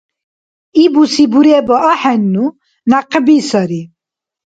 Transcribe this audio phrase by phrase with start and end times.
[0.83, 2.45] Ибуси буреба ахӀенну,
[2.89, 3.81] някъби сари.